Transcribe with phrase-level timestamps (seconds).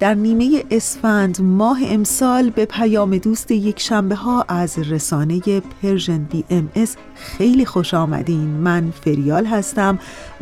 [0.00, 5.40] در نیمه اسفند ماه امسال به پیام دوست یک شنبه ها از رسانه
[5.82, 8.48] Persian BMS خیلی خوش آمدین.
[8.48, 9.98] من فریال هستم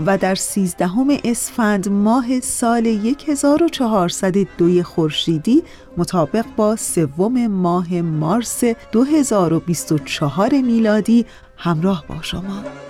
[0.06, 2.86] و در سیزدهم اسفند ماه سال
[3.26, 5.62] 1402 خورشیدی
[5.96, 12.87] مطابق با سوم ماه مارس 2024 میلادی همراه با شما.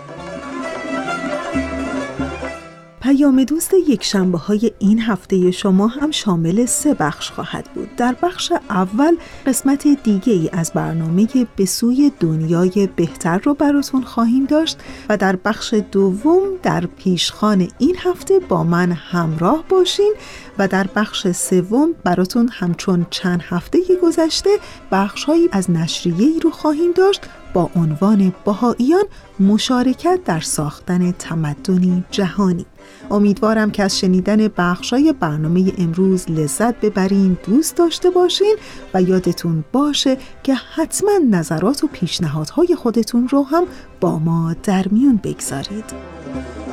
[3.09, 7.97] پیام دوست یک شنبه های این هفته شما هم شامل سه بخش خواهد بود.
[7.97, 14.45] در بخش اول قسمت دیگه ای از برنامه به سوی دنیای بهتر رو براتون خواهیم
[14.45, 20.14] داشت و در بخش دوم در پیشخان این هفته با من همراه باشین
[20.58, 24.51] و در بخش سوم براتون همچون چند هفته گذشته
[24.92, 27.20] بخشهایی از نشریه ای رو خواهیم داشت
[27.52, 29.05] با عنوان باهاییان
[29.41, 32.67] مشارکت در ساختن تمدنی جهانی.
[33.11, 38.57] امیدوارم که از شنیدن بخشای برنامه امروز لذت ببرین دوست داشته باشین
[38.95, 43.64] و یادتون باشه که حتما نظرات و پیشنهادهای خودتون رو هم
[44.01, 45.85] با ما در میون بگذارید.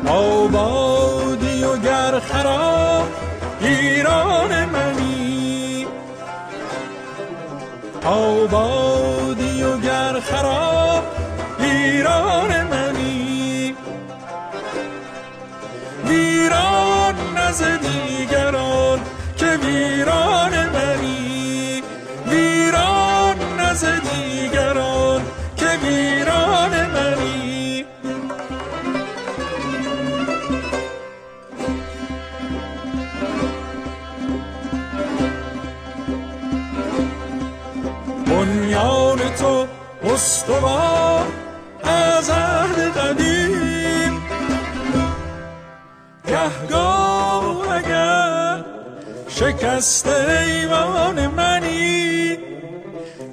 [0.08, 3.08] آبادی و گر خراب
[3.62, 5.86] ایران منی.
[8.06, 11.04] آبادی و گر خراب
[11.60, 12.65] ایران
[49.86, 52.38] شکست ایوان منی.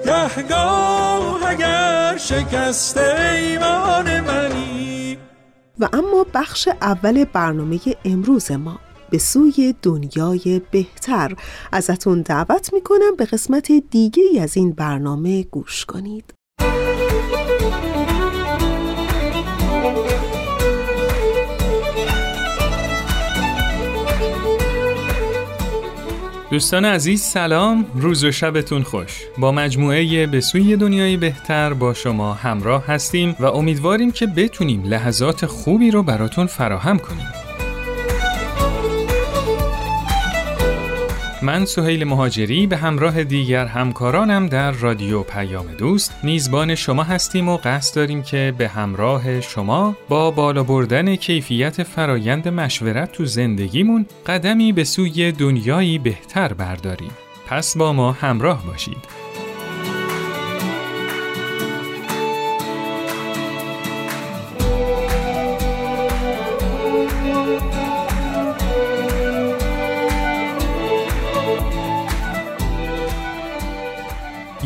[0.06, 5.18] گهگاه اگر شکست ایوان منی.
[5.78, 8.78] و اما بخش اول برنامه امروز ما
[9.10, 11.36] به سوی دنیای بهتر
[11.72, 16.34] ازتون دعوت می‌کنم به قسمت دیگه از این برنامه گوش کنید.
[26.52, 27.86] دوستان عزیز سلام.
[27.94, 29.20] روز و شبتون خوش.
[29.38, 35.46] با مجموعه به سوی دنیای بهتر با شما همراه هستیم و امیدواریم که بتونیم لحظات
[35.46, 37.41] خوبی رو براتون فراهم کنیم.
[41.42, 47.56] من سهیل مهاجری به همراه دیگر همکارانم در رادیو پیام دوست میزبان شما هستیم و
[47.56, 54.72] قصد داریم که به همراه شما با بالا بردن کیفیت فرایند مشورت تو زندگیمون قدمی
[54.72, 57.10] به سوی دنیایی بهتر برداریم.
[57.46, 59.21] پس با ما همراه باشید.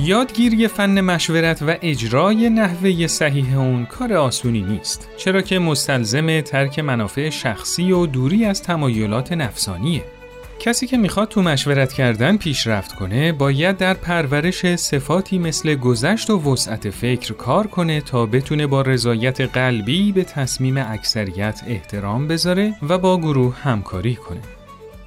[0.07, 6.79] یادگیری فن مشورت و اجرای نحوه صحیح اون کار آسونی نیست چرا که مستلزم ترک
[6.79, 10.05] منافع شخصی و دوری از تمایلات نفسانیه
[10.59, 16.53] کسی که می‌خواد تو مشورت کردن پیشرفت کنه باید در پرورش صفاتی مثل گذشت و
[16.53, 22.99] وسعت فکر کار کنه تا بتونه با رضایت قلبی به تصمیم اکثریت احترام بذاره و
[22.99, 24.56] با گروه همکاری کنه.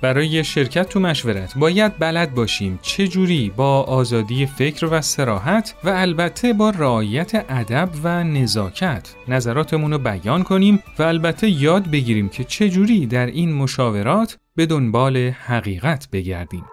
[0.02, 5.90] برای شرکت تو مشورت باید بلد باشیم چه جوری با آزادی فکر و سراحت و
[5.90, 12.44] البته با رعایت ادب و نزاکت نظراتمون رو بیان کنیم و البته یاد بگیریم که
[12.44, 16.66] چه جوری در این مشاورات به دنبال حقیقت بگردیم.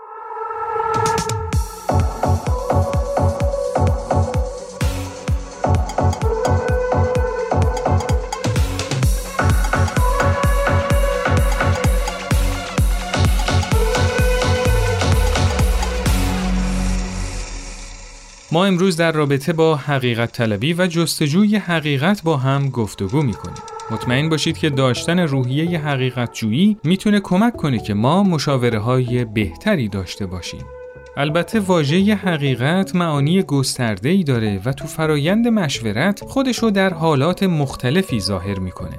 [18.65, 23.63] امروز در رابطه با حقیقت طلبی و جستجوی حقیقت با هم گفتگو می کنیم.
[23.91, 29.89] مطمئن باشید که داشتن روحیه حقیقت جویی می‌تونه کمک کنه که ما مشاوره های بهتری
[29.89, 30.65] داشته باشیم.
[31.17, 38.21] البته واژه حقیقت معانی گسترده ای داره و تو فرایند مشورت خودشو در حالات مختلفی
[38.21, 38.99] ظاهر می‌کنه.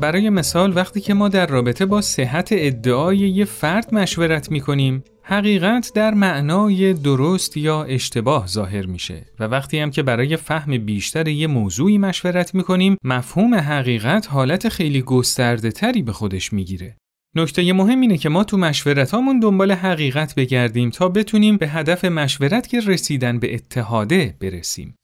[0.00, 5.92] برای مثال وقتی که ما در رابطه با صحت ادعای یه فرد مشورت می‌کنیم حقیقت
[5.94, 11.46] در معنای درست یا اشتباه ظاهر میشه و وقتی هم که برای فهم بیشتر یه
[11.46, 16.96] موضوعی مشورت می‌کنیم مفهوم حقیقت حالت خیلی گسترده تری به خودش می‌گیره.
[17.36, 22.04] نکته مهم اینه که ما تو مشورت هامون دنبال حقیقت بگردیم تا بتونیم به هدف
[22.04, 24.94] مشورت که رسیدن به اتحاده برسیم.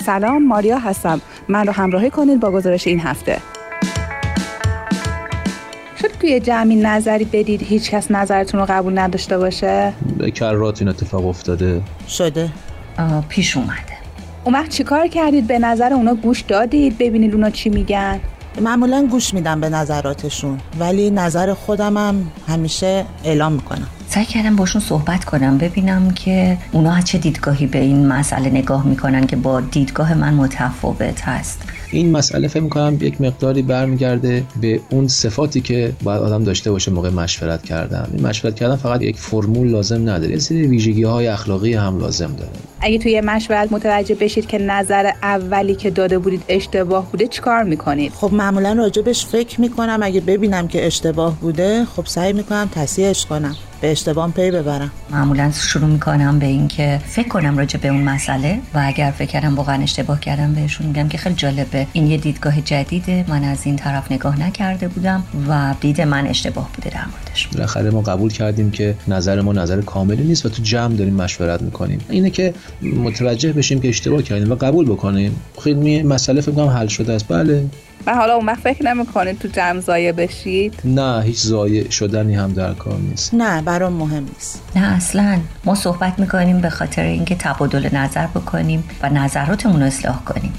[0.00, 1.20] سلام ماریا هستم.
[1.48, 3.53] من رو همراهی کنید با گزارش این هفته.
[6.04, 10.88] شد توی جمعی نظری بدید هیچ کس نظرتون رو قبول نداشته باشه؟ به کرات این
[10.88, 11.82] اتفاق افتاده.
[12.08, 12.48] شده.
[13.28, 13.94] پیش اومده.
[14.44, 18.20] اون وقت چیکار کردید؟ به نظر اونا گوش دادید؟ ببینید اونا چی میگن؟
[18.60, 23.88] معمولا گوش میدم به نظراتشون ولی نظر خودمم همیشه اعلام می‌کنم.
[24.08, 29.26] سعی کردم باشون صحبت کنم ببینم که اونا چه دیدگاهی به این مسئله نگاه می‌کنن
[29.26, 31.62] که با دیدگاه من متفاوت هست.
[31.90, 36.90] این مسئله فکر می‌کنم یک مقداری برمیگرده به اون صفاتی که باید آدم داشته باشه
[36.90, 38.08] موقع مشورت کردن.
[38.12, 42.36] این مشورت کردن فقط یک فرمول لازم نداره یه سری ویژگی های اخلاقی هم لازم
[42.38, 42.50] داره.
[42.80, 48.12] اگه توی مشورت متوجه بشید که نظر اولی که داده بودید اشتباه بوده چیکار می‌کنید؟
[48.12, 53.56] خب معمولا راجبش فکر می‌کنم اگر ببینم که اشتباه بوده خب سعی می‌کنم تصحیحش کنم.
[53.80, 54.90] به اشتباه پی ببرم.
[55.10, 59.54] معمولا شروع می‌کنم به اینکه فکر کنم راجع به اون مسئله و اگر فکر کردم
[59.54, 61.86] واقعا اشتباه کردم بهشون میگم که خیلی جالبه.
[61.92, 63.24] این یه دیدگاه جدیده.
[63.28, 67.46] من از این طرف نگاه نکرده بودم و دید من اشتباه بوده در موردش.
[67.46, 71.62] بالاخره ما قبول کردیم که نظر ما نظر کاملی نیست و تو جمع داریم مشورت
[71.62, 71.98] می‌کنیم.
[72.10, 75.36] اینه که متوجه بشیم که اشتباه کردیم و قبول بکنیم.
[75.64, 77.28] خیلی مسئله فکر کنم حل شده است.
[77.28, 77.64] بله.
[78.06, 82.52] و حالا اون وقت فکر نمی‌کنید تو جمع زایه بشید؟ نه هیچ زایه شدنی هم
[82.52, 83.34] در کار نیست.
[83.34, 84.62] نه برام مهم نیست.
[84.76, 85.38] نه اصلا.
[85.64, 90.52] ما صحبت می‌کنیم به خاطر اینکه تبادل نظر بکنیم و نظراتمون رو اصلاح کنیم.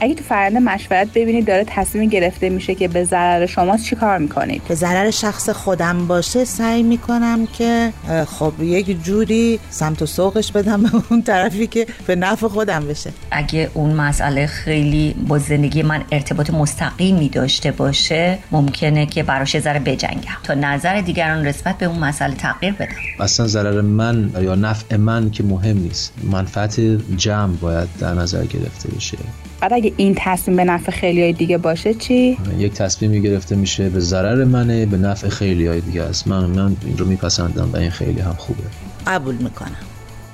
[0.00, 4.18] اگه تو فرآیند مشورت ببینید داره تصمیم گرفته میشه که به ضرر شماست چی کار
[4.18, 7.92] می‌کنید؟ به ضرر شخص خودم باشه سعی می‌کنم که
[8.26, 13.12] خب یک جوری سمت و سوقش بدم به اون طرفی که به نفع خودم بشه.
[13.30, 19.80] اگه اون مسئله خیلی با زندگی من ارتباط مستقیمی داشته باشه ممکنه که براش ذره
[19.80, 20.36] بجنگم.
[20.42, 22.86] تا نظر دیگران نسبت به اون مسئله تغییر بدم.
[23.20, 26.12] اصلا ضرر من یا نفع من که مهم نیست.
[26.22, 26.80] منفعت
[27.16, 29.18] جمع باید در نظر گرفته بشه.
[29.60, 33.88] بعد اگه این تصمیم به نفع خیلی های دیگه باشه چی؟ یک تصمیمی گرفته میشه
[33.88, 36.28] به ضرر منه به نفع خیلی های دیگه است.
[36.28, 38.62] من من این رو میپسندم و این خیلی هم خوبه.
[39.06, 39.76] قبول می‌کنم.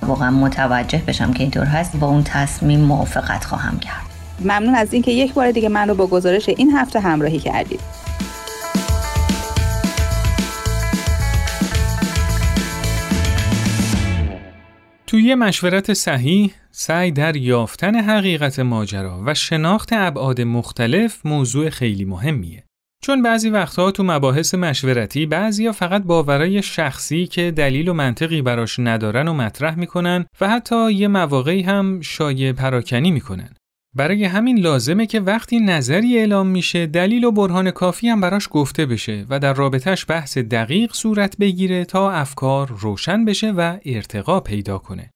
[0.02, 1.96] واقعا متوجه بشم که اینطور هست.
[1.96, 4.06] با اون تصمیم موافقت خواهم کرد.
[4.40, 7.80] ممنون از اینکه یک بار دیگه من رو با گزارش این هفته همراهی کردید.
[15.12, 22.64] توی مشورت صحیح سعی در یافتن حقیقت ماجرا و شناخت ابعاد مختلف موضوع خیلی مهمیه.
[23.02, 28.78] چون بعضی وقتها تو مباحث مشورتی بعضیا فقط باورای شخصی که دلیل و منطقی براش
[28.78, 33.54] ندارن و مطرح می‌کنن و حتی یه مواقعی هم شایع پراکنی می‌کنن.
[33.94, 38.86] برای همین لازمه که وقتی نظری اعلام میشه دلیل و برهان کافی هم براش گفته
[38.86, 44.78] بشه و در رابطش بحث دقیق صورت بگیره تا افکار روشن بشه و ارتقا پیدا
[44.78, 45.10] کنه.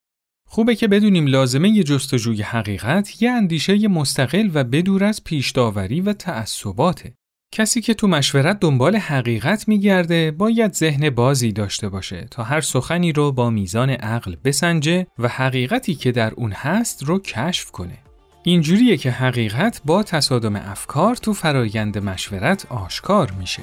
[0.49, 6.01] خوبه که بدونیم لازمه ی جستجوی حقیقت یه اندیشه مستقل و بدور از پیش داوری
[6.01, 7.15] و تعصباته.
[7.53, 13.13] کسی که تو مشورت دنبال حقیقت میگرده باید ذهن بازی داشته باشه تا هر سخنی
[13.13, 18.06] رو با میزان عقل بسنجه و حقیقتی که در اون هست رو کشف کنه.
[18.49, 23.63] اینجوریه که حقیقت با تصادم افکار تو فرایند مشورت آشکار میشه.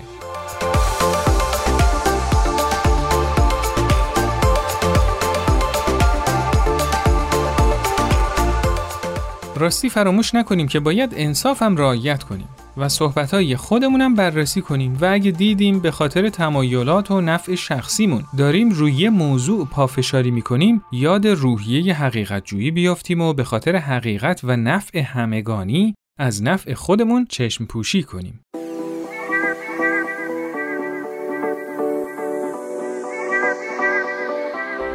[9.56, 12.48] راستی فراموش نکنیم که باید انصاف هم رعایت کنیم.
[12.78, 18.70] و صحبتهای خودمونم بررسی کنیم و اگه دیدیم به خاطر تمایلات و نفع شخصیمون داریم
[18.70, 25.00] روی موضوع پافشاری می‌کنیم یاد روحیه حقیقت جویی بیافتیم و به خاطر حقیقت و نفع
[25.00, 28.40] همگانی از نفع خودمون چشم پوشی کنیم.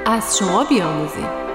[0.06, 1.47] از شما بیاموزیم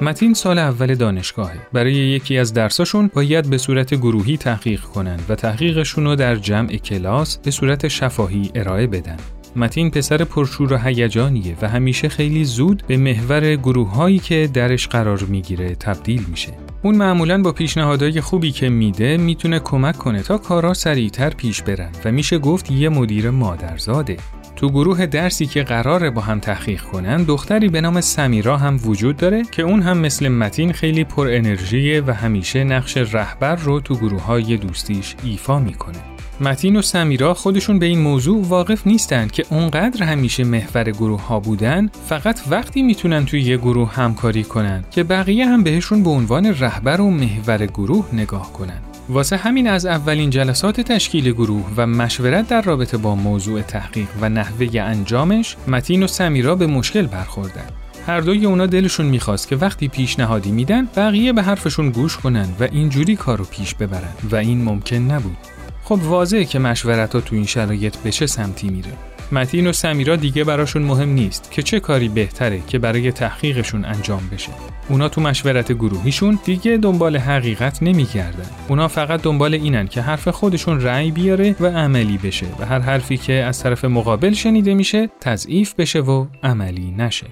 [0.00, 1.58] متین سال اول دانشگاهه.
[1.72, 6.76] برای یکی از درساشون باید به صورت گروهی تحقیق کنند و تحقیقشون رو در جمع
[6.76, 9.16] کلاس به صورت شفاهی ارائه بدن.
[9.56, 14.88] متین پسر پرشور و هیجانیه و همیشه خیلی زود به محور گروه هایی که درش
[14.88, 16.52] قرار می‌گیره تبدیل میشه.
[16.82, 21.90] اون معمولا با پیشنهادهای خوبی که میده می‌تونه کمک کنه تا کارا سریعتر پیش برن
[22.04, 24.16] و میشه گفت یه مدیر مادرزاده.
[24.58, 29.16] تو گروه درسی که قراره با هم تحقیق کنن دختری به نام سمیرا هم وجود
[29.16, 33.94] داره که اون هم مثل متین خیلی پر انرژیه و همیشه نقش رهبر رو تو
[33.94, 35.98] گروه های دوستیش ایفا می‌کنه.
[36.40, 41.40] متین و سمیرا خودشون به این موضوع واقف نیستند که اونقدر همیشه محور گروه ها
[41.40, 46.46] بودن فقط وقتی می‌تونن توی یه گروه همکاری کنن که بقیه هم بهشون به عنوان
[46.46, 48.87] رهبر و محور گروه نگاه کنن.
[49.08, 54.28] واسه همین از اولین جلسات تشکیل گروه و مشورت در رابطه با موضوع تحقیق و
[54.28, 57.66] نحوه انجامش متین و سمیرا به مشکل برخوردن.
[58.06, 62.64] هر دوی اونا دلشون می‌خواست که وقتی پیشنهادی میدن بقیه به حرفشون گوش کنن و
[62.64, 65.36] اینجوری کارو پیش ببرن و این ممکن نبود.
[65.84, 68.92] خب واضحه که مشورت ها تو این شرایط به چه سمتی میره.
[69.32, 74.28] متین و سمیرا دیگه براشون مهم نیست که چه کاری بهتره که برای تحقیقشون انجام
[74.32, 74.50] بشه.
[74.88, 78.50] اونا تو مشورت گروهیشون دیگه دنبال حقیقت نمیگردن.
[78.68, 83.16] اونا فقط دنبال اینن که حرف خودشون رأی بیاره و عملی بشه و هر حرفی
[83.16, 87.26] که از طرف مقابل شنیده میشه تضعیف بشه و عملی نشه.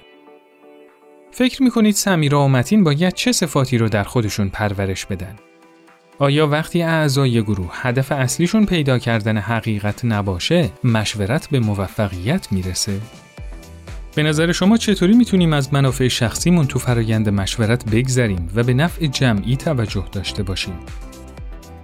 [1.31, 5.35] فکر می‌کنید سمیرا و متین باید چه صفاتی رو در خودشون پرورش بدن؟
[6.19, 12.99] آیا وقتی اعضای گروه هدف اصلیشون پیدا کردن حقیقت نباشه مشورت به موفقیت می‌رسه؟
[14.15, 19.07] به نظر شما چطوری می‌تونیم از منافع شخصیمون تو فرایند مشورت بگذریم و به نفع
[19.07, 20.73] جمعی توجه داشته باشیم؟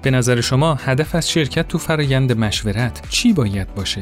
[0.01, 4.01] به نظر شما هدف از شرکت تو فرایند مشورت چی باید باشه؟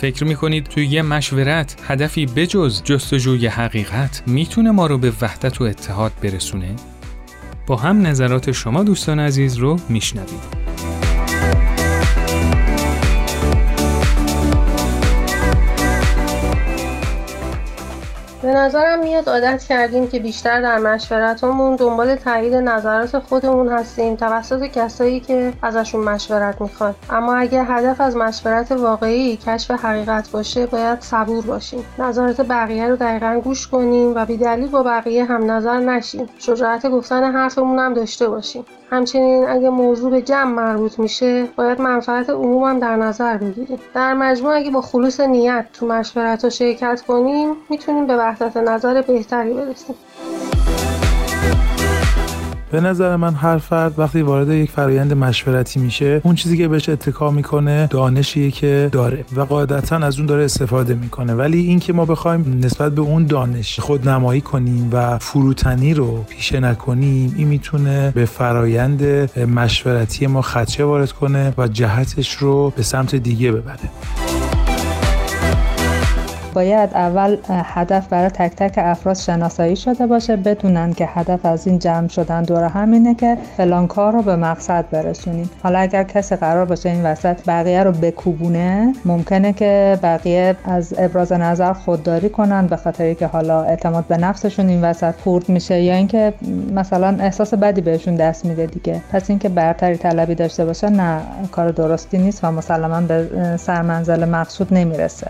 [0.00, 5.64] فکر می‌کنید توی یه مشورت هدفی بجز جستجوی حقیقت می‌تونه ما رو به وحدت و
[5.64, 6.76] اتحاد برسونه؟
[7.66, 10.40] با هم نظرات شما دوستان عزیز رو میشنویم.
[18.62, 25.20] نظرم میاد عادت کردیم که بیشتر در مشورتمون دنبال تایید نظرات خودمون هستیم توسط کسایی
[25.20, 31.46] که ازشون مشورت می‌خواد اما اگر هدف از مشورت واقعی کشف حقیقت باشه باید صبور
[31.46, 31.84] باشیم.
[31.98, 36.28] نظرات بقیه رو دقیقا گوش کنیم و بیدلیل با بقیه هم نظر نشیم.
[36.38, 38.64] شجاعت گفتن حرفمون هم داشته باشیم.
[38.90, 43.78] همچنین اگه موضوع به جمع مربوط میشه باید منفعت عموم هم در نظر بگیریم.
[43.94, 49.54] در مجموع اگه با خلوص نیت تو مشورت شرکت کنیم می‌تونیم به وحدت نظر بهتری
[49.54, 49.94] برسیم.
[52.70, 56.88] به نظر من هر فرد وقتی وارد یک فرایند مشورتی میشه اون چیزی که بهش
[56.88, 61.34] اتکا می‌کنه دانشیه که داره و قاعدتا از اون داره استفاده می‌کنه.
[61.34, 66.60] ولی اینکه ما بخوایم نسبت به اون دانش خود نمایی کنیم و فروتنی رو پیشه
[66.60, 69.02] نکنیم این می‌تونه به فرایند
[69.38, 73.90] مشورتی ما خدشه وارد کنه و جهتش رو به سمت دیگه ببره.
[76.54, 81.78] باید اول هدف برای تک تک افراد شناسایی شده باشه بدونن که هدف از این
[81.78, 85.50] جمع شدن دور همینه که فلان کار رو به مقصد برسونیم.
[85.62, 91.32] حالا اگر کسی قرار باشه این وسط بقیه رو بکوبونه ممکنه که بقیه از ابراز
[91.32, 95.94] نظر خودداری کنن به خاطری که حالا اعتماد به نفسشون این وسط خورد میشه یا
[95.94, 96.32] اینکه
[96.74, 99.00] مثلا احساس بدی بهشون دست میده دیگه.
[99.12, 101.20] پس اینکه برتری طلبی داشته باشه نه
[101.52, 105.26] کار درستی نیست و مسلما به سرمنزل مقصود نمی‌رسه.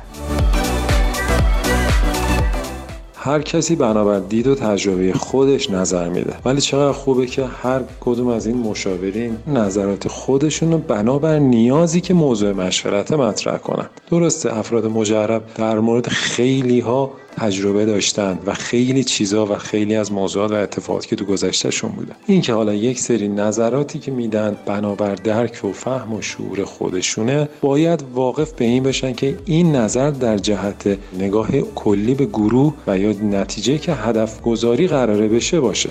[3.24, 6.34] هر کسی بنابر دید و تجربه خودش نظر میده.
[6.44, 12.14] ولی چقدر خوبه که هر کدوم از این مشاورین نظرات خودشون رو بنابر نیازی که
[12.14, 13.86] موضوع مشورت مطرح کنن.
[14.10, 20.12] درسته افراد مجرب در مورد خیلی ها تجربه داشتن و خیلی چیزا و خیلی از
[20.12, 24.56] موضوعات و اتفاقاتی که تو گذشتهشون بودن این که حالا یک سری نظراتی که میدن
[24.66, 30.10] بنابر درک و فهم و شعور خودشونه باید واقف به این بشن که این نظر
[30.10, 35.90] در جهت نگاه کلی به گروه و یا نتیجه که هدف گذاری قراره بشه باشه.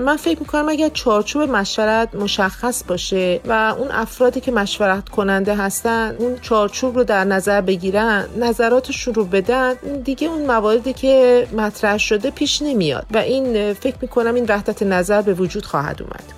[0.00, 6.16] من فکر می‌کنم اگر چارچوب مشورت مشخص باشه و اون افرادی که مشورت کننده هستن
[6.18, 9.74] اون چارچوب رو در نظر بگیرن نظراتشون رو بدن
[10.04, 13.06] دیگه اون مواردی که مطرح شده پیش نمیاد.
[13.10, 16.37] و این فکر می‌کنم این وحدت نظر به وجود خواهد اومد.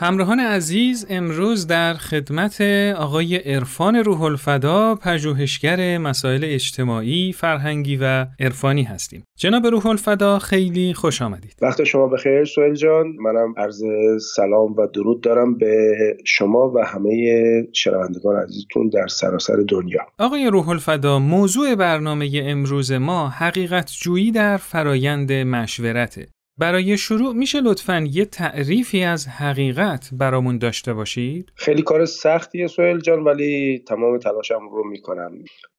[0.00, 2.60] همراهان عزیز امروز در خدمت
[2.96, 9.24] آقای عرفان روح الفدا پژوهشگر مسائل اجتماعی، فرهنگی و عرفانی هستیم.
[9.36, 11.54] جناب روح الفدا خیلی خوش آمدید.
[11.62, 13.06] وقت شما بخیر سوهل جان.
[13.06, 13.82] منم عرض
[14.36, 20.00] سلام و درود دارم به شما و همه شنوندگان عزیزتون در سراسر دنیا.
[20.18, 26.26] آقای روح الفدا موضوع برنامه امروز ما حقیقت جویی در فرایند مشورته.
[26.58, 33.00] برای شروع میشه لطفا یه تعریفی از حقیقت برامون داشته باشید؟ خیلی کار سختیه سوهل
[33.00, 35.32] جان ولی تمام تلاشم رو می‌کنم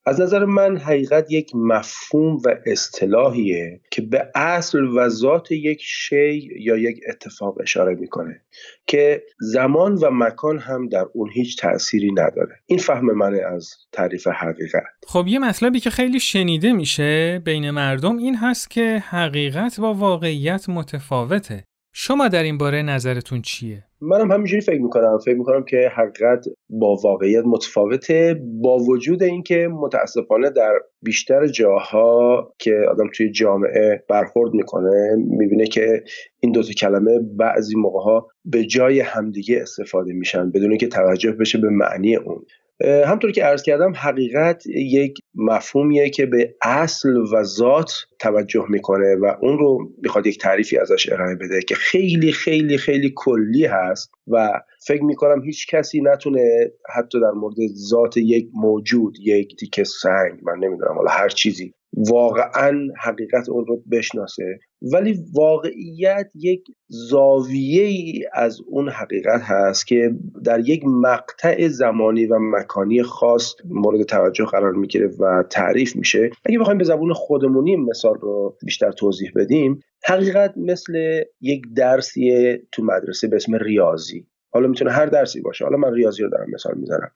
[0.06, 6.48] از نظر من حقیقت یک مفهوم و اصطلاحیه که به اصل و ذات یک شی
[6.60, 8.42] یا یک اتفاق اشاره می‌کنه
[8.86, 12.56] که زمان و مکان هم در اون هیچ تأثیری نداره.
[12.66, 14.82] این فهم منه از تعریف حقیقت.
[15.06, 20.68] خب یه مطلبی که خیلی شنیده میشه بین مردم این هست که حقیقت با واقعیت
[20.68, 21.64] متفاوته.
[21.92, 26.96] شما در این باره نظرتون چیه؟ منم همینجوری فکر می‌کنم فکر می‌کنم که حقیقت با
[26.96, 35.16] واقعیت متفاوته با وجود اینکه متاسفانه در بیشتر جاها که آدم توی جامعه برخورد می‌کنه
[35.16, 36.04] می‌بینه که
[36.40, 41.58] این دوتا کلمه بعضی موقع ها به جای همدیگه استفاده میشن بدون که توجه بشه
[41.58, 42.44] به معنی اون
[42.84, 49.34] همطور که عرض کردم حقیقت یک مفهومیه که به اصل و ذات توجه می‌کنه و
[49.40, 54.60] اون رو می‌خواد یک تعریفی ازش ارائه بده که خیلی خیلی خیلی کلی هست و
[54.86, 60.54] فکر می‌کنم هیچ کسی نتونه حتی در مورد ذات یک موجود یک تیکه سنگ من
[60.54, 64.58] نمی‌دونم حالا هر چیزی واقعا حقیقت اون رو بشناسه.
[64.92, 70.10] ولی واقعیت یک زاویه ای از اون حقیقت هست که
[70.44, 76.30] در یک مقطع زمانی و مکانی خاص مورد توجه قرار می‌گیره و تعریف میشه.
[76.44, 82.82] اگه بخوایم به زبون خودمونی مثال رو بیشتر توضیح بدیم حقیقت مثل یک درسی تو
[82.84, 84.26] مدرسه به اسم ریاضی.
[84.52, 85.64] حالا می‌تونه هر درسی باشه.
[85.64, 87.10] حالا من ریاضی رو دارم مثال می‌زنم.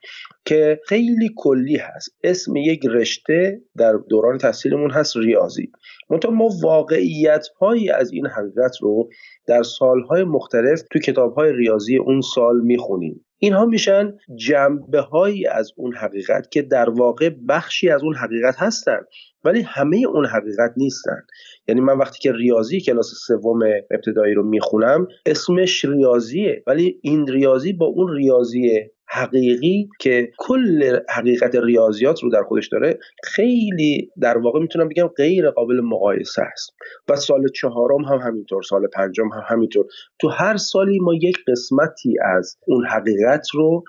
[0.44, 2.16] که خیلی کلی هست.
[2.24, 5.72] اسم یک رشته در دوران تحصیلمون هست ریاضی.
[6.10, 9.08] منتها ما واقعیت هایی از این حقیقت رو
[9.46, 13.24] در سالهای مختلف تو کتاب های ریاضی اون سال می‌خونیم.
[13.38, 19.00] اینها میشن جنبه هایی از اون حقیقت که در واقع بخشی از اون حقیقت هستن.
[19.44, 21.22] ولی همه اون حقیقت نیستن.
[21.68, 26.62] یعنی من وقتی که ریاضی کلاس سوم ابتدایی رو می‌خونم اسمش ریاضیه.
[26.66, 32.98] ولی این ریاضی با اون ریاضی حقیقی که کل حقیقت ریاضیات رو در خودش داره
[33.24, 36.70] خیلی در واقع می‌تونم بگم غیر قابل مقایسه است.
[37.08, 39.86] و سال چهارم هم همینطور سال پنجم هم همینطور.
[40.20, 43.84] تو هر سالی ما یک قسمتی از اون حقیقت رو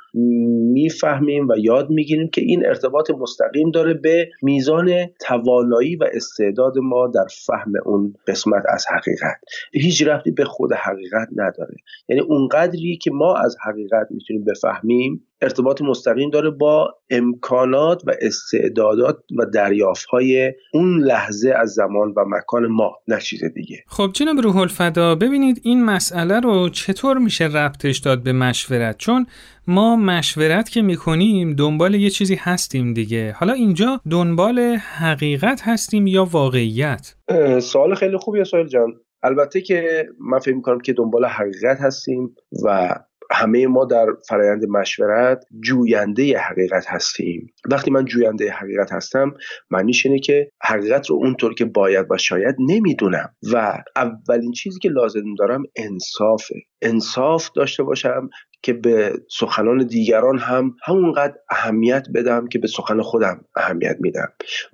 [0.74, 7.08] می‌فهمیم و یاد می‌گیریم که این ارتباط مستقیم داره به میزان توانایی و استعداد ما
[7.08, 9.42] در فهم اون قسمت از حقیقت.
[9.74, 11.76] هیچ رفتی به خود حقیقت نداره.
[12.10, 19.17] یعنی اونقدری که ما از حقیقت می‌تونیم بفهمیم ارتباط مستقیم داره با امکانات و استعدادات
[19.38, 23.84] و دریافت های اون لحظه از زمان و مکان ما نه چیز دیگه.
[23.88, 29.25] خب جناب روح الفدا ببینید این مسئله رو چطور میشه ربطش داد به مشورت؟ چون
[29.67, 33.32] ما مشورت که می‌کنیم دنبال یه چیزی هستیم دیگه.
[33.32, 34.60] حالا اینجا دنبال
[34.99, 37.15] حقیقت هستیم یا واقعیت؟
[37.60, 38.93] سوال خیلی خوبیه سوال جان.
[39.23, 42.95] البته که من فکر می‌کنم که دنبال حقیقت هستیم و
[43.32, 47.54] همه ما در فرایند مشورت جوینده حقیقت هستیم.
[47.72, 49.34] وقتی من جوینده حقیقت هستم
[49.70, 53.36] معنیش اینه که حقیقت رو اونطور که باید و شاید نمی‌دونم.
[53.54, 56.56] و اولین چیزی که لازم دارم انصافه.
[56.82, 58.30] انصاف داشته باشم
[58.62, 64.28] که به سخنان دیگران هم همونقدر اهمیت بدم که به سخن خودم اهمیت میدم.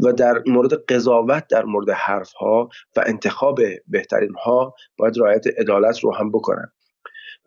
[0.05, 5.99] و در مورد قضاوت در مورد حرف ها و انتخاب بهترین ها باید رعایت عدالت
[5.99, 6.71] رو هم بکنم.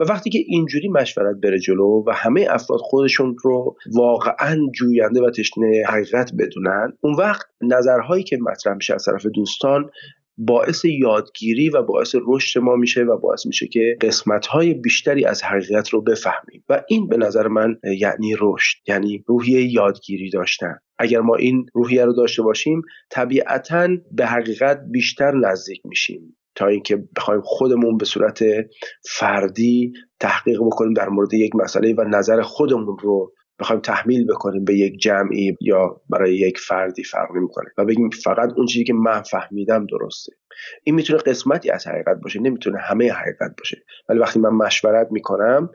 [0.00, 5.30] و وقتی که اینجوری مشورت بره جلو و همه افراد خودشون رو واقعا جوینده و
[5.30, 9.90] تشنه حقیقت بدونن اون وقت نظرهایی که مطرح میشه از طرف دوستان
[10.38, 15.42] باعث یادگیری و باعث رشد ما میشه و باعث میشه که قسمت های بیشتری از
[15.42, 16.64] حقیقت رو بفهمیم.
[16.68, 20.78] و این به نظر من یعنی رشد یعنی روحیه یادگیری داشتن.
[20.98, 26.36] اگر ما این روحیه رو داشته باشیم طبیعتا به حقیقت بیشتر نزدیک میشیم.
[26.54, 28.44] تا اینکه بخوایم خودمون به صورت
[29.10, 34.74] فردی تحقیق بکنیم در مورد یک مسئله و نظر خودمون رو بخوایم تحمیل بکنیم به
[34.74, 39.22] یک جمعی یا برای یک فردی فرق نمی‌کنه و بگیم فقط اون چیزی که من
[39.22, 40.32] فهمیدم درسته.
[40.84, 43.82] این می‌تونه قسمتی از حقیقت باشه نمی‌تونه همه حقیقت باشه.
[44.08, 45.70] ولی وقتی من مشورت می‌کنم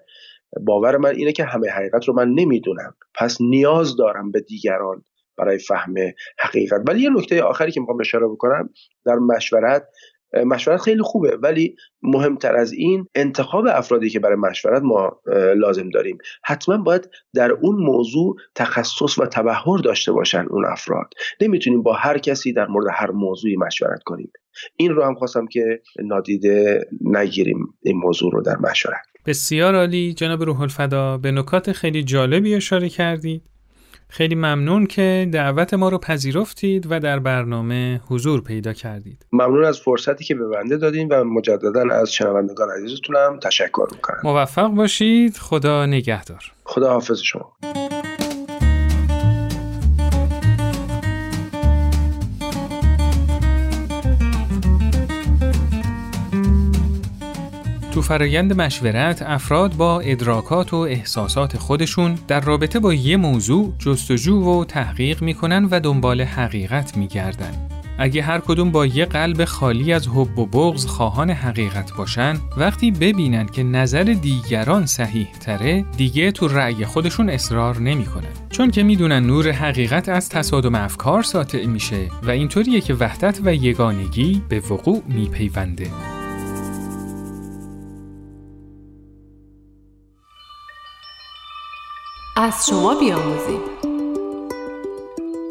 [0.62, 2.96] باور من اینه که همه حقیقت رو من نمی‌دونم.
[3.16, 5.04] پس نیاز دارم به دیگران
[5.38, 5.94] برای فهم
[6.40, 6.82] حقیقت.
[6.88, 8.70] ولی یه نکته آخری که می‌خوام اشاره بکنم
[9.06, 9.84] در مشورت
[10.34, 11.38] مشورت خیلی خوبه.
[11.42, 15.22] ولی مهمتر از این انتخاب افرادی که برای مشورت ما
[15.56, 16.18] لازم داریم.
[16.44, 21.14] حتما باید در اون موضوع تخصص و تبهر داشته باشن اون افراد.
[21.42, 24.32] نمی‌تونیم با هر کسی در مورد هر موضوعی مشورت کنیم.
[24.78, 29.02] این رو هم خواستم که نادیده نگیریم این موضوع رو در مشورت.
[29.26, 30.14] بسیار عالی.
[30.14, 33.44] جناب روح الفدا به نکات خیلی جالبی اشاره کردید.
[34.12, 39.26] خیلی ممنون که دعوت ما رو پذیرفتید و در برنامه حضور پیدا کردید.
[39.32, 44.20] ممنون از فرصتی که به بنده دادین و مجددا از شنوندگان عزیزتونم تشکر می‌کنم.
[44.24, 45.38] موفق باشید.
[45.38, 46.52] خدا نگهدار.
[46.64, 47.54] خدا حافظ شما.
[58.00, 64.44] تو فرایند مشورت افراد با ادراکات و احساسات خودشون در رابطه با یه موضوع جستجو
[64.44, 67.52] و تحقیق می‌کنن و دنبال حقیقت میگردن.
[67.98, 72.92] اگه هر کدوم با یه قلب خالی از حب و بغض خواهان حقیقت باشن وقتی
[72.92, 79.26] ببینن که نظر دیگران صحیح تره دیگه تو رأی خودشون اصرار نمی‌کنن چون که می‌دونن
[79.26, 85.04] نور حقیقت از تصادم افکار ساطع میشه و اینطوریه که وحدت و یگانگی به وقوع
[85.08, 85.88] میپیونده
[92.42, 93.60] از شما بیاموزیم.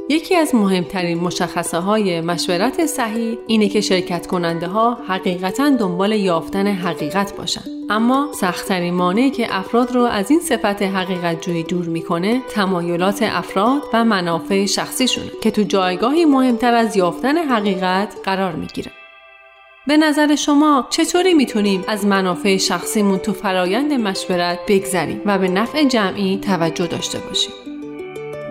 [0.08, 6.66] یکی از مهمترین مشخصه های مشورت صحیح اینه که شرکت کننده ها حقیقتا دنبال یافتن
[6.66, 7.60] حقیقت باشن.
[7.90, 13.82] اما سختترین مانعی که افراد رو از این صفت حقیقت جویی دور می‌کنه تمایلات افراد
[13.92, 18.97] و منافع شخصیشونه که تو جایگاهی مهمتر از یافتن حقیقت قرار می‌گیره.
[19.88, 25.84] به نظر شما چطوری می‌تونیم از منافع شخصیمون تو فرایند مشورت بگذریم و به نفع
[25.84, 27.52] جمعی توجه داشته باشیم؟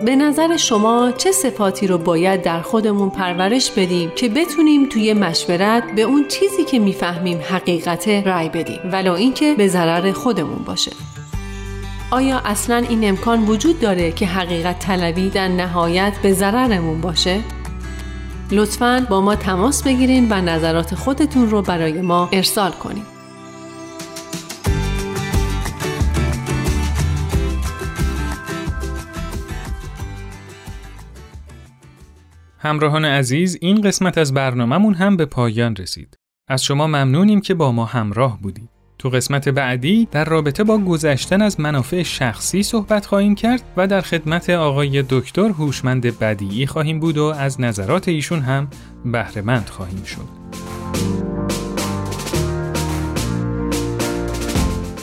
[0.04, 5.82] به نظر شما چه صفاتی رو باید در خودمون پرورش بدیم که بتونیم توی مشورت
[5.96, 10.92] به اون چیزی که می‌فهمیم حقیقت رای بدیم ولو اینکه به ضرر خودمون باشه
[12.10, 17.40] آیا اصلا این امکان وجود داره که حقیقت طلبی در نهایت به ضررمون باشه؟
[18.50, 23.18] لطفا با ما تماس بگیرین و نظرات خودتون رو برای ما ارسال کنید.
[32.58, 36.18] همراهان عزیز این قسمت از برنامهمون هم به پایان رسید.
[36.48, 38.77] از شما ممنونیم که با ما همراه بودید.
[38.98, 44.00] تو قسمت بعدی در رابطه با گذشتن از منافع شخصی صحبت خواهیم کرد و در
[44.00, 48.68] خدمت آقای دکتر هوشمند بدیعی خواهیم بود و از نظرات ایشون هم
[49.04, 50.67] بهرهمند خواهیم شد.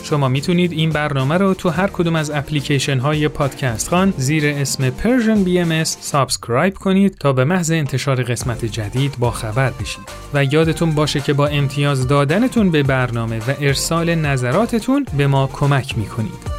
[0.06, 4.90] شما می‌تونید این برنامه رو تو هر کدوم از اپلیکیشن های پادکست خوان زیر اسم
[4.90, 10.92] Persian BMS subscribe کنید تا به محض انتشار قسمت جدید با خبر بشید و یادتون
[10.92, 16.56] باشه که با امتیاز دادنتون به برنامه و ارسال نظراتتون به ما کمک می‌کنید.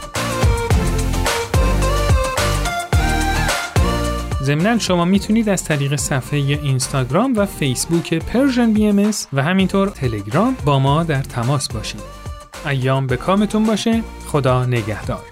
[4.42, 10.78] ضمنا شما می‌تونید از طریق صفحه اینستاگرام و فیسبوک پرژن بی و همینطور تلگرام با
[10.78, 12.25] ما در تماس باشید.
[12.66, 14.02] ایام به کامتون باشه.
[14.26, 15.22] خدا نگهدار.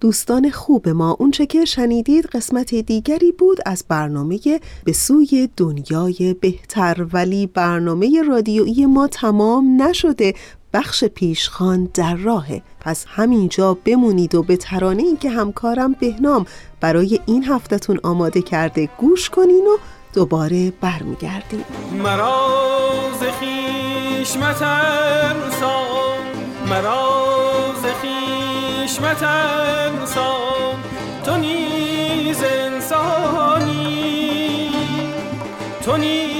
[0.00, 4.38] دوستان خوب ما اونچه که شنیدید قسمت دیگری بود از برنامه
[4.84, 7.06] به سوی دنیای بهتر.
[7.12, 10.34] ولی برنامه رادیویی ما تمام نشده.
[10.72, 12.62] بخش پیشخان در راهه.
[12.80, 16.46] پس همینجا بمونید و به ترانه ای که همکارم بهنام
[16.80, 19.76] برای این هفتهتون آماده کرده گوش کنین و
[20.12, 21.64] دوباره برمیگردیم.
[21.92, 24.36] مراز خیش
[26.68, 28.98] مراز خیش
[31.24, 33.90] تو نیز انسانی.
[35.82, 36.39] تو نیز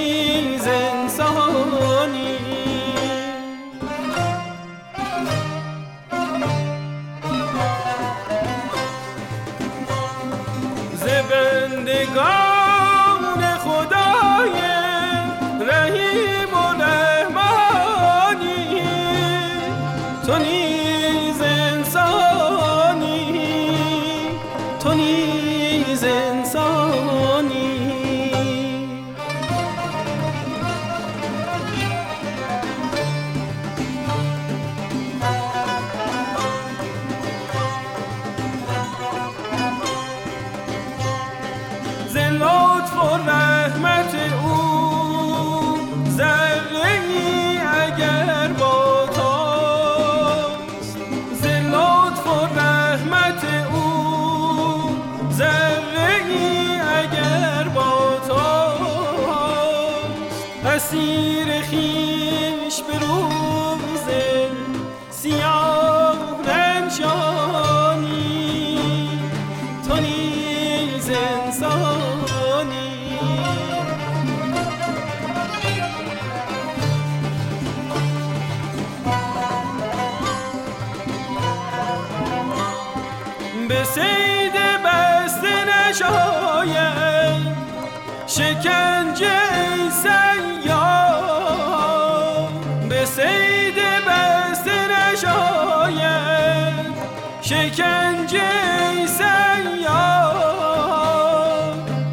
[60.64, 64.06] اسیر خیش به روز
[65.10, 68.00] سیاه رنجانی
[69.88, 72.20] تو نیز انسانی.
[83.68, 84.52] به سید
[84.84, 87.56] بسته نشاید
[88.26, 90.49] شکنجه ای
[97.50, 98.40] شکنجه
[98.90, 99.26] ای سیاد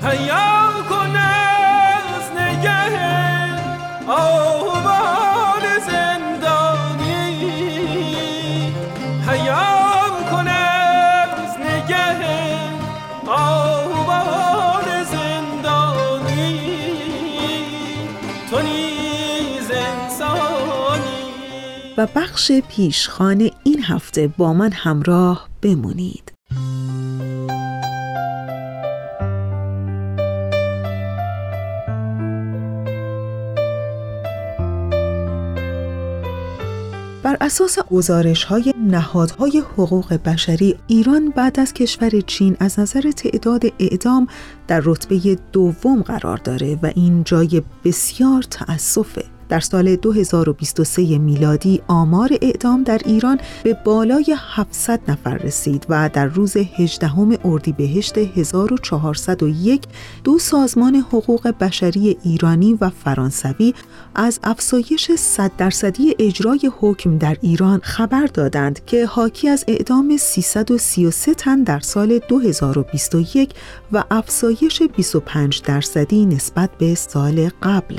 [0.03, 2.95] حیا کن از نگه
[4.07, 7.23] آهوان زندانی.
[9.27, 9.65] حیا
[10.31, 12.15] کن از نگه
[13.27, 16.61] آهوان زندانی.
[18.49, 21.27] تو نیز انسانی.
[21.97, 23.51] و بخش پیشخان
[23.87, 26.33] هفته با من همراه بمونید.
[37.23, 43.63] بر اساس گزارش های نهادهای حقوق بشری ایران بعد از کشور چین از نظر تعداد
[43.79, 44.27] اعدام
[44.67, 52.29] در رتبه دوم قرار داره و این جای بسیار تأسفه در سال 2023 میلادی آمار
[52.41, 57.11] اعدام در ایران به بالای 700 نفر رسید و در روز 18
[57.45, 59.81] اردیبهشت 1401
[60.23, 63.73] دو سازمان حقوق بشری ایرانی و فرانسوی
[64.15, 71.33] از افزایش 100 درصدی اجرای حکم در ایران خبر دادند که حاکی از اعدام 333
[71.33, 73.49] تن در سال 2021
[73.91, 77.97] و افزایش 25 درصدی نسبت به سال قبل.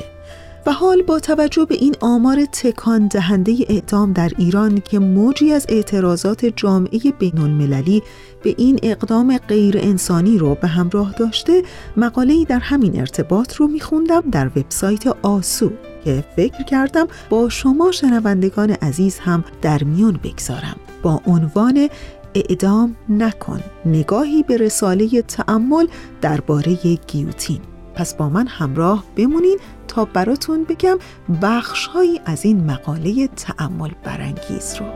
[0.66, 5.66] و حال با توجه به این آمار تکان دهنده اعدام در ایران که موجی از
[5.68, 8.02] اعتراضات جامعه بین المللی
[8.42, 11.62] به این اقدام غیر انسانی رو به همراه داشته
[11.96, 15.70] مقاله‌ای در همین ارتباط رو میخوندم در وبسایت آسو
[16.04, 20.76] که فکر کردم با شما شنوندگان عزیز هم در میون بگذارم.
[21.02, 21.88] با عنوان
[22.34, 25.86] اعدام نکن نگاهی به رساله تأمل
[26.20, 27.60] درباره گیوتین.
[27.94, 30.98] پس با من همراه بمونین تا براتون بگم
[31.42, 34.86] بخشهایی از این مقاله تأمل برانگیز رو.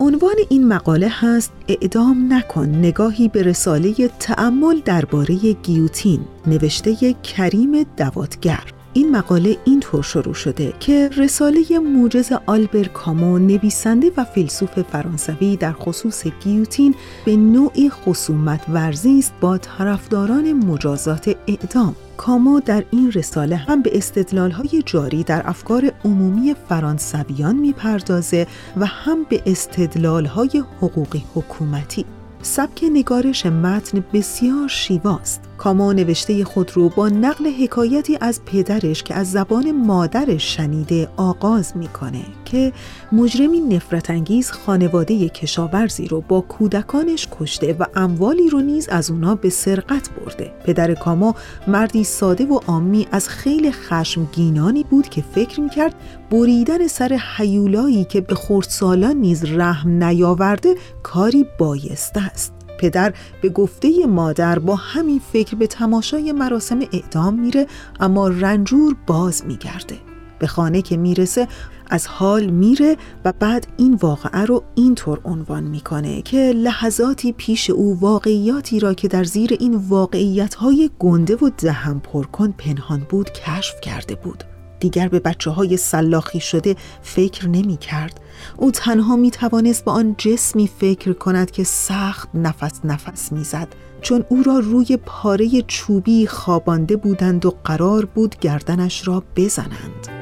[0.00, 8.81] عنوان این مقاله هست اعدام نکن نگاهی به رساله تأمل درباره گیوتین نوشته کریم دواتگر
[8.94, 15.72] این مقاله اینطور شروع شده که رساله موجز آلبر کامو نویسنده و فیلسوف فرانسوی در
[15.72, 21.96] خصوص گیوتین به نوعی خصومت ورزی است با طرفداران مجازات اعدام.
[22.16, 29.24] کامو در این رساله هم به استدلالهای جاری در افکار عمومی فرانسویان می‌پردازه و هم
[29.24, 32.04] به استدلالهای حقوقی حکومتی.
[32.42, 39.14] سبک نگارش متن بسیار شیواست کاما نوشته خود رو با نقل حکایتی از پدرش که
[39.14, 42.72] از زبان مادرش شنیده آغاز می‌کنه که
[43.12, 49.34] مجرمی نفرت انگیز خانواده کشاورزی رو با کودکانش کشته و اموالی رو نیز از اونا
[49.34, 50.52] به سرقت برده.
[50.64, 51.34] پدر کاما
[51.66, 55.94] مردی ساده و عامی از خیلی خشمگینانی بود که فکر می‌کرد
[56.30, 62.61] بریدن سر حیولایی که به خردسالان نیز رحم نیاورده کاری بایسته است.
[62.82, 67.66] پدر به گفته مادر با همین فکر به تماشای مراسم اعدام میره
[68.00, 69.96] اما رنجور باز میگرده.
[70.38, 71.48] به خانه که می‌رسه
[71.90, 78.00] از حال میره و بعد این واقعه رو اینطور عنوان می‌کنه که لحظاتی پیش او
[78.00, 83.80] واقعیاتی را که در زیر این واقعیت های گنده و دهم پرکن پنهان بود کشف
[83.80, 84.44] کرده بود.
[84.82, 88.20] دیگر به بچه های سلاخی شده فکر نمی کرد.
[88.56, 93.68] او تنها می توانست با آن جسمی فکر کند که سخت نفس نفس می زد.
[94.00, 100.21] چون او را روی پاره چوبی خوابانده بودند و قرار بود گردنش را بزنند.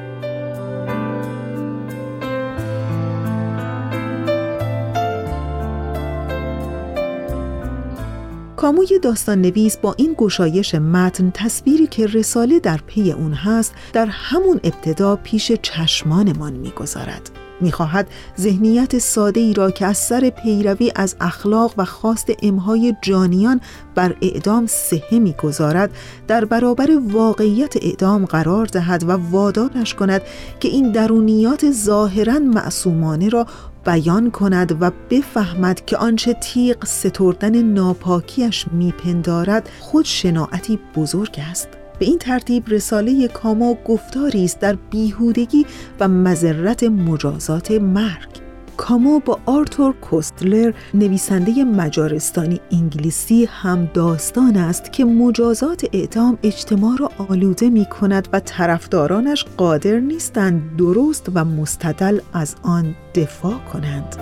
[8.61, 14.05] کاموی داستان نویس با این گشایش متن تصویری که رساله در پی اون هست در
[14.05, 17.29] همون ابتدا پیش چشمانمان می‌گذارد.
[17.61, 18.07] می‌خواهد
[18.39, 23.61] ذهنیت ساده ای را که از سر پیروی از اخلاق و خواست امهای جانیان
[23.95, 25.91] بر اعدام سهه می‌گذارد
[26.27, 30.21] در برابر واقعیت اعدام قرار دهد و وادارش کند
[30.59, 33.45] که این درونیات ظاهرا معصومانه را
[33.85, 41.67] بیان کند و بفهمد که آنچه تیغ ستردن ناپاکیش میپندارد خود شناعتی بزرگ است.
[41.99, 45.65] به این ترتیب رساله کاما گفتاری است در بیهودگی
[45.99, 48.50] و مذرت مجازات مرگ.
[48.81, 57.11] کامو با آرتور کوستلر نویسنده مجارستانی انگلیسی هم داستان است که مجازات اعدام اجتماع را
[57.29, 64.15] آلوده می کند و طرفدارانش قادر نیستند درست و مستدل از آن دفاع کنند.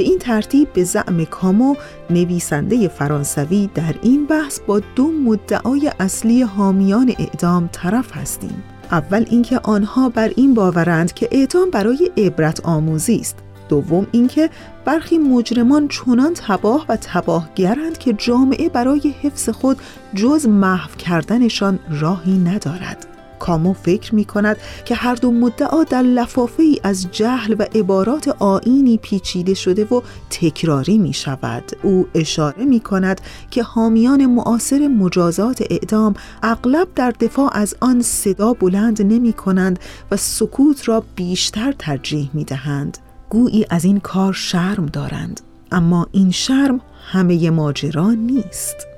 [0.00, 1.76] به این ترتیب به زعم کامو
[2.10, 8.62] نویسنده فرانسوی در این بحث با دو مدعای اصلی حامیان اعدام طرف هستیم.
[8.90, 13.38] اول اینکه آنها بر این باورند که اعدام برای عبرت آموزی است.
[13.68, 14.50] دوم اینکه
[14.84, 19.78] برخی مجرمان چنان تباه و تباهگرند که جامعه برای حفظ خود
[20.14, 23.09] جز محو کردنشان راهی ندارد.
[23.40, 28.28] کامو فکر می کند که هر دو مدعا در لفافه ای از جهل و عبارات
[28.28, 30.00] آینی پیچیده شده و
[30.30, 31.64] تکراری می شود.
[31.82, 38.52] او اشاره می کند که حامیان معاصر مجازات اعدام اغلب در دفاع از آن صدا
[38.52, 39.78] بلند نمی کنند
[40.10, 42.98] و سکوت را بیشتر ترجیح می دهند.
[43.28, 45.40] گویی از این کار شرم دارند.
[45.72, 46.80] اما این شرم
[47.12, 48.89] همه ماجرا نیست.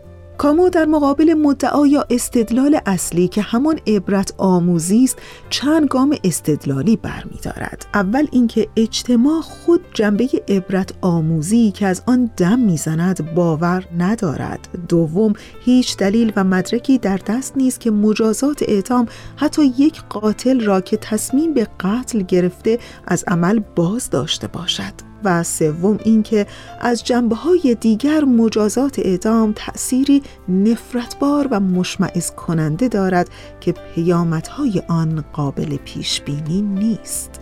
[0.42, 5.18] کامو در مقابل مدعا یا استدلال اصلی که همان عبرت آموزی است
[5.50, 12.58] چند گام استدلالی برمیدارد اول اینکه اجتماع خود جنبه عبرت آموزی که از آن دم
[12.58, 14.68] می‌زند باور ندارد.
[14.88, 15.32] دوم
[15.64, 20.96] هیچ دلیل و مدرکی در دست نیست که مجازات اعدام حتی یک قاتل را که
[20.96, 25.11] تصمیم به قتل گرفته از عمل باز داشته باشد.
[25.24, 26.46] و سوم اینکه
[26.80, 33.28] از جنبه های دیگر مجازات اعدام تأثیری نفرتبار و مشمعز کننده دارد
[33.60, 37.40] که پیامدهای آن قابل پیش بینی نیست.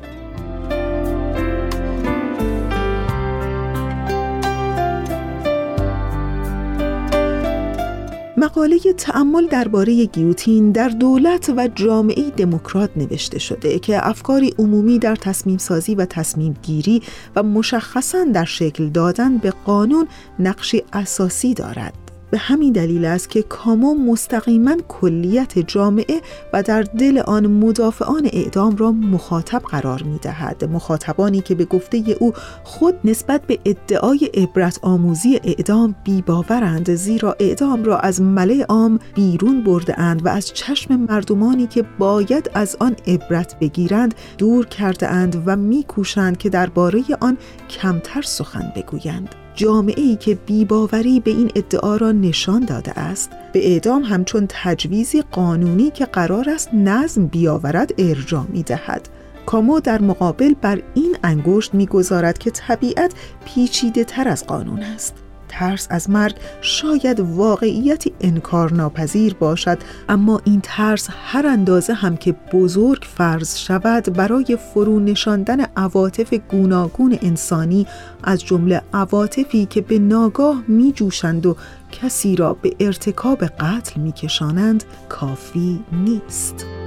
[8.40, 15.16] مقاله تعمل درباره گیوتین در دولت و جامعه دموکرات نوشته شده که افکاری عمومی در
[15.16, 17.02] تصمیم سازی و تصمیم گیری
[17.36, 22.09] و مشخصا در شکل دادن به قانون نقشی اساسی دارد.
[22.30, 26.20] به همین دلیل است که کامو مستقیما کلیت جامعه
[26.52, 30.64] و در دل آن مدافعان اعدام را مخاطب قرار می دهد.
[30.64, 32.32] مخاطبانی که به گفته او
[32.64, 38.98] خود نسبت به ادعای عبرت آموزی اعدام بی باورند زیرا اعدام را از مله عام
[39.14, 45.08] بیرون برده اند و از چشم مردمانی که باید از آن عبرت بگیرند دور کرده
[45.08, 47.38] اند و میکوشند که درباره آن
[47.68, 49.39] کمتر سخن بگویند.
[49.60, 55.22] جامعه ای که بیباوری به این ادعا را نشان داده است به اعدام همچون تجویزی
[55.22, 59.08] قانونی که قرار است نظم بیاورد ارجاع می دهد.
[59.46, 63.12] کامو در مقابل بر این انگشت می‌گذارد که طبیعت
[63.44, 65.14] پیچیده تر از قانون است.
[65.50, 72.34] ترس از مرگ شاید واقعیتی انکار ناپذیر باشد اما این ترس هر اندازه هم که
[72.52, 77.86] بزرگ فرض شود برای فرو نشاندن عواطف گوناگون انسانی
[78.24, 81.56] از جمله عواطفی که به ناگاه می جوشند و
[81.92, 86.79] کسی را به ارتکاب قتل می کشانند کافی نیست.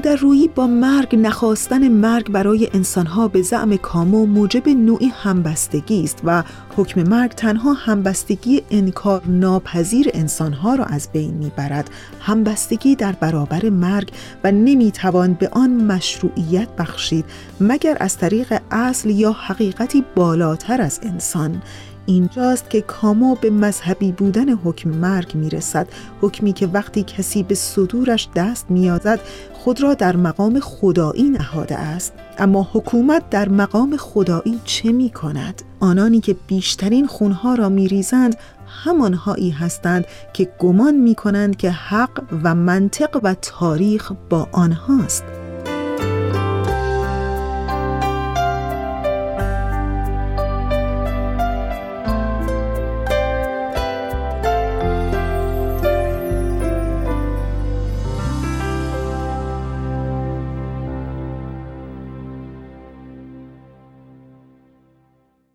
[0.00, 6.20] در روی با مرگ نخواستن مرگ برای انسانها به زعم کامو موجب نوعی همبستگی است
[6.24, 6.42] و
[6.76, 11.90] حکم مرگ تنها همبستگی انکار ناپذیر انسانها را از بین می‌برد.
[12.20, 14.12] همبستگی در برابر مرگ
[14.44, 17.24] و نمی‌توان به آن مشروعیت بخشید
[17.60, 21.62] مگر از طریق اصل یا حقیقتی بالاتر از انسان.
[22.10, 25.88] اینجاست که کامو به مذهبی بودن حکم مرگ می‌رسد.
[26.20, 29.20] حکمی که وقتی کسی به صدورش دست میازد
[29.52, 32.12] خود را در مقام خدایی نهاده است.
[32.38, 38.36] اما حکومت در مقام خدایی چه می کند؟ آنانی که بیشترین خونها را می ریزند
[38.66, 45.39] همانهایی هستند که گمان می کنند که حق و منطق و تاریخ با آنهاست.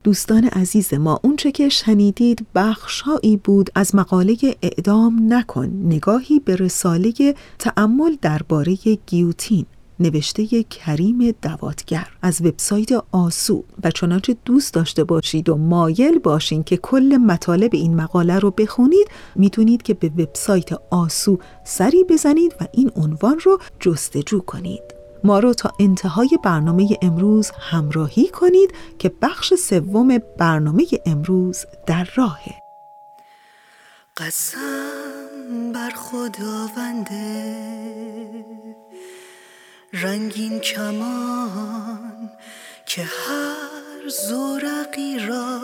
[0.06, 7.14] دوستان عزیز ما اونچه که شنیدید بخشهایی بود از مقاله اعدام نکن نگاهی به رساله
[7.60, 8.76] تأمل درباره
[9.06, 9.66] گیوتین
[10.00, 13.64] نوشته کریم دواتگر از وبسایت آسو.
[13.84, 19.08] و چنانچه دوست داشته باشید و مایل باشین که کل مطالب این مقاله رو بخونید
[19.36, 24.95] می‌تونید که به وبسایت آسو سری بزنید و این عنوان رو جستجو کنید.
[25.26, 32.56] ما رو تا انتهای برنامه امروز همراهی کنید که بخش سوم برنامه امروز در راهه.
[34.18, 37.46] قسم بر خداونده
[39.94, 42.32] رنگین کمان
[42.86, 45.62] که هر زورقی را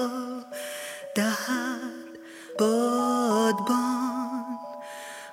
[1.15, 2.11] دهد
[2.59, 4.21] بادبان.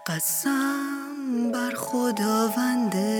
[0.07, 3.18] قسم بر خداونده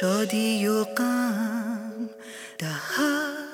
[0.00, 2.10] شادی و غم
[2.58, 3.48] دهد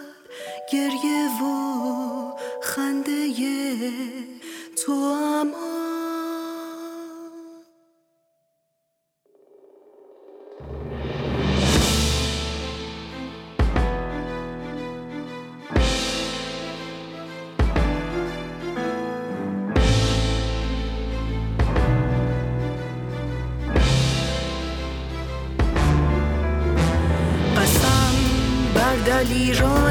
[0.72, 2.32] گریه و
[2.62, 3.28] خنده
[4.84, 5.73] تو اما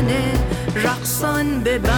[0.08, 0.38] دلیران
[0.76, 1.94] رقصان ببند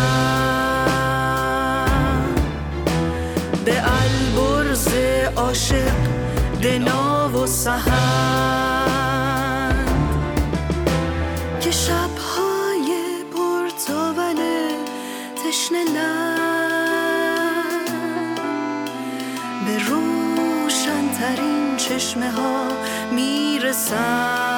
[3.66, 4.88] به البرز
[5.36, 5.92] عاشق
[6.62, 7.86] دنا و سهند.
[11.62, 12.92] که شبهای
[13.34, 14.36] پرتاول
[15.48, 15.86] تشنه
[19.66, 22.68] به روشنترین چشمه ها
[23.12, 24.55] می‌رسند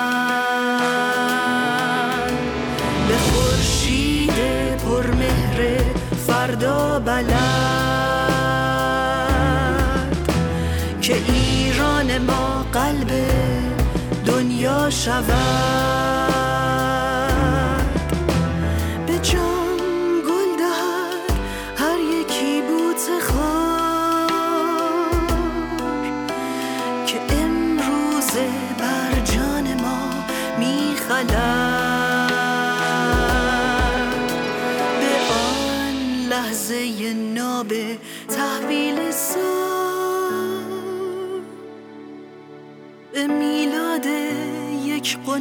[14.89, 16.16] دنیا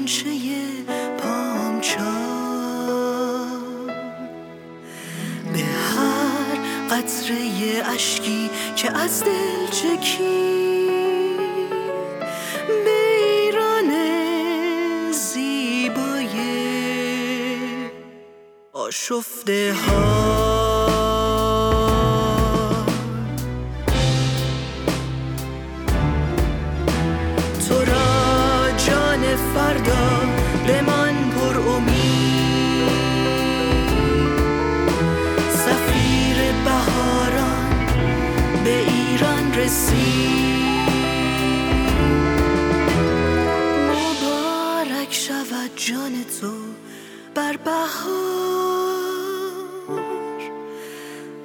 [0.07, 0.30] یک قنچه
[1.18, 1.96] پامچال
[5.52, 6.59] به هر
[6.90, 10.11] قطره اشکی که از دل چکید
[12.84, 13.92] به ایران
[15.12, 16.36] زیبای
[18.72, 20.36] آشفته ها.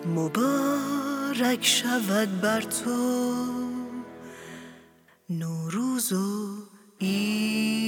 [0.06, 3.46] مبارک شود بر تو
[5.30, 6.48] نوروز و
[7.02, 7.82] عید.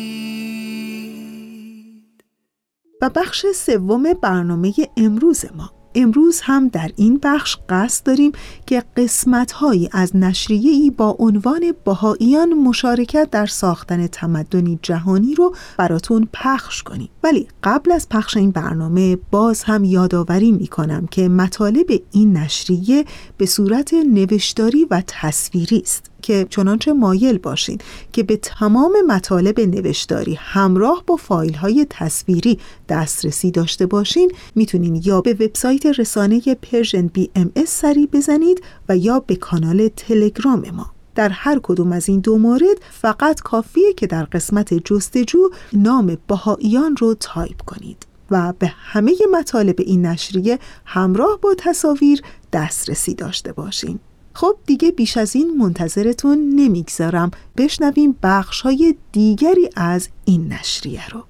[3.01, 5.82] و بخش سوم برنامه امروز ما.
[5.96, 8.32] امروز هم در این بخش قصد داریم
[8.66, 16.84] که قسمت‌هایی از نشریه‌ای با عنوان بهاییان مشارکت در ساختن تمدنی جهانی رو براتون پخش
[16.84, 17.10] کنیم.
[17.24, 23.06] ولی قبل از پخش این برنامه باز هم یادآوری می‌کنم که مطالب این نشریه
[23.38, 26.12] به صورت نوشتاری و تصویری است.
[26.24, 27.78] که چنانچه مایل باشین
[28.11, 32.59] که به تمام مطالب نوشتاری همراه با فایل های تصویری
[32.89, 39.36] دسترسی داشته باشین می‌تونین یا به وبسایت رسانه پرژن بی‌ام‌اس سری بزنید و یا به
[39.36, 40.93] کانال تلگرام ما.
[41.15, 46.95] در هر کدوم از این دو مورد فقط کافیه که در قسمت جستجو نام بهاییان
[46.95, 52.21] رو تایپ کنید و به همه مطالب این نشریه همراه با تصاویر
[52.53, 53.99] دسترسی داشته باشین.
[54.34, 61.23] خب دیگه بیش از این منتظرتون نمی‌گذارم بشنویم بخش های دیگری از این نشریه رو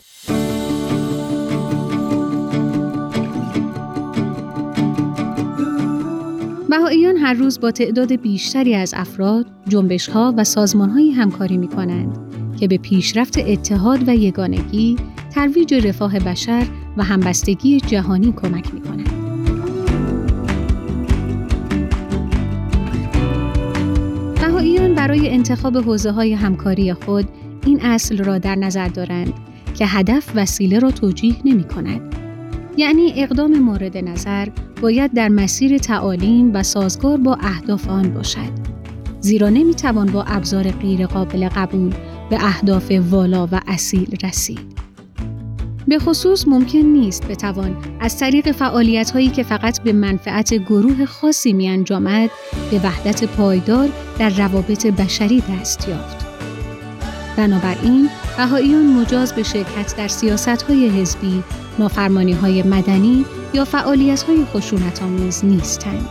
[6.70, 12.18] بهاییان هر روز با تعداد بیشتری از افراد، جنبش‌ها و سازمان‌هایی همکاری می‌کنند
[12.60, 14.96] که به پیشرفت اتحاد و یگانگی،
[15.32, 19.23] ترویج رفاه بشر و همبستگی جهانی کمک می کند.
[25.04, 27.30] برای انتخاب حوزه های همکاری خود
[27.66, 29.34] این اصل را در نظر دارند
[29.74, 32.16] که هدف وسیله را توجیه نمی کند.
[32.78, 34.48] یعنی اقدام مورد نظر
[34.82, 38.50] باید در مسیر تعالیم و سازگار با اهداف آن باشد.
[39.20, 41.94] زیرا نمی توان با ابزار غیرقابل قبول
[42.30, 44.73] به اهداف والا و اصیل رسید.
[45.94, 51.54] به خصوص ممکن نیست بتوان از طریق فعالیت هایی که فقط به منفعت گروه خاصی
[51.54, 52.30] می انجامد
[52.72, 53.90] به وحدت پایدار
[54.20, 56.26] در روابط بشری دست یافت.
[57.38, 61.44] بنابراین بهاییان مجاز به شرکت در سیاست های حزبی،
[61.80, 66.10] نافرمانی های مدنی یا فعالیت های خشونت آمیز نیستند.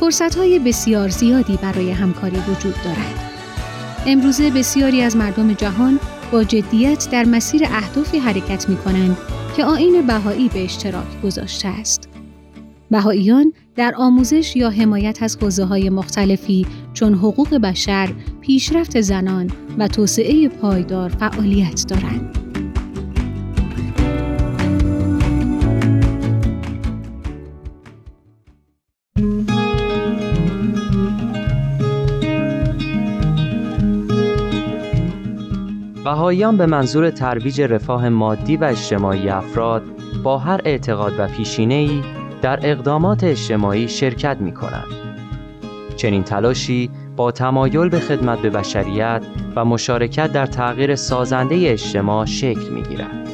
[0.00, 3.32] فرصت های بسیار زیادی برای همکاری وجود دارد.
[4.06, 6.00] امروزه بسیاری از مردم جهان
[6.32, 9.16] با جدیت در مسیر اهدافی حرکت می کنند
[9.56, 12.08] که آین بهایی به اشتراک گذاشته است.
[12.90, 19.88] بهاییان در آموزش یا حمایت از حوزه های مختلفی چون حقوق بشر، پیشرفت زنان و
[19.88, 22.39] توسعه پایدار فعالیت دارند.
[36.20, 39.82] بهاییان به منظور ترویج رفاه مادی و اجتماعی افراد
[40.22, 42.02] با هر اعتقاد و پیشینه‌ای
[42.42, 44.86] در اقدامات اجتماعی شرکت می کنند.
[45.96, 49.22] چنین تلاشی با تمایل به خدمت به بشریت
[49.56, 53.28] و مشارکت در تغییر سازنده اجتماع شکل می گیرد.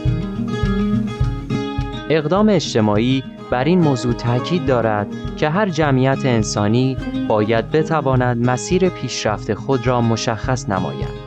[2.10, 5.06] اقدام اجتماعی بر این موضوع تاکید دارد
[5.36, 6.96] که هر جمعیت انسانی
[7.28, 11.25] باید بتواند مسیر پیشرفت خود را مشخص نماید.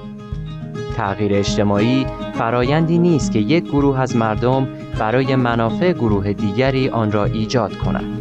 [1.00, 4.68] تغییر اجتماعی فرایندی نیست که یک گروه از مردم
[5.00, 8.20] برای منافع گروه دیگری آن را ایجاد کنند.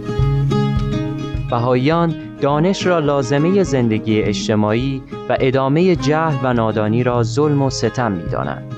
[1.51, 8.13] بهاییان دانش را لازمه زندگی اجتماعی و ادامه جهل و نادانی را ظلم و ستم
[8.13, 8.75] می دانند.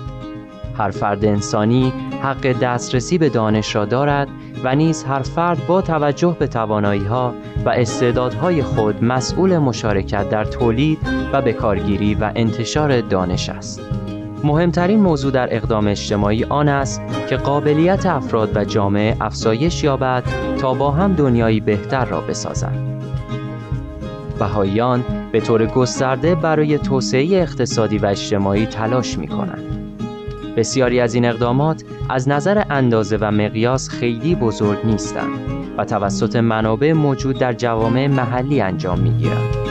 [0.78, 1.92] هر فرد انسانی
[2.22, 4.28] حق دسترسی به دانش را دارد
[4.64, 7.34] و نیز هر فرد با توجه به توانایی ها
[7.64, 13.80] و استعدادهای خود مسئول مشارکت در تولید و بکارگیری و انتشار دانش است.
[14.44, 20.24] مهمترین موضوع در اقدام اجتماعی آن است که قابلیت افراد و جامعه افزایش یابد
[20.58, 23.02] تا با هم دنیایی بهتر را بسازند.
[24.38, 29.70] بهاییان به طور گسترده برای توسعه اقتصادی و اجتماعی تلاش می کنند.
[30.56, 35.40] بسیاری از این اقدامات از نظر اندازه و مقیاس خیلی بزرگ نیستند
[35.78, 39.69] و توسط منابع موجود در جوامع محلی انجام می گیرند.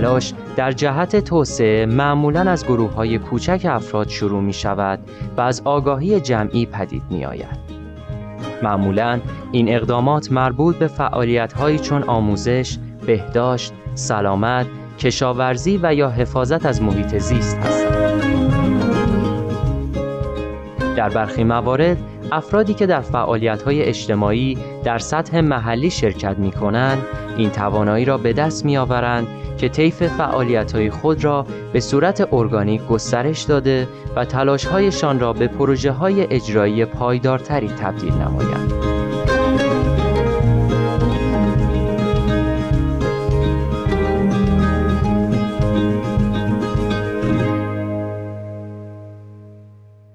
[0.00, 4.98] تلاش در جهت توسعه معمولا از گروه های کوچک افراد شروع می شود
[5.36, 7.58] و از آگاهی جمعی پدید می آید.
[8.62, 9.20] معمولا
[9.52, 14.66] این اقدامات مربوط به فعالیت هایی چون آموزش، بهداشت، سلامت،
[14.98, 18.22] کشاورزی و یا حفاظت از محیط زیست هستند.
[20.96, 21.96] در برخی موارد
[22.32, 26.98] افرادی که در فعالیت های اجتماعی در سطح محلی شرکت می کنند
[27.36, 29.26] این توانایی را به دست می آورند
[29.60, 35.32] که طیف فعالیت های خود را به صورت ارگانیک گسترش داده و تلاش هایشان را
[35.32, 38.89] به پروژه های اجرایی پایدارتری تبدیل نمایند.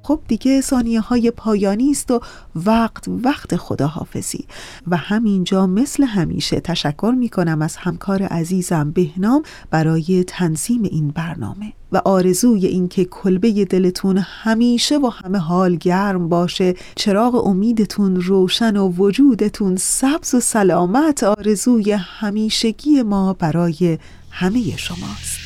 [0.08, 2.22] خب دیگه ثانیه های پایانی است و
[2.56, 4.46] وقت وقت خداحافظی.
[4.88, 11.74] و همینجا مثل همیشه تشکر می کنم از همکار عزیزم بهنام برای تنظیم این برنامه.
[11.92, 18.90] و آرزوی اینکه کلبه دلتون همیشه و همه حال گرم باشه چراغ امیدتون روشن و
[18.90, 23.98] وجودتون سبز و سلامت آرزوی همیشگی ما برای
[24.32, 25.40] همه شماست.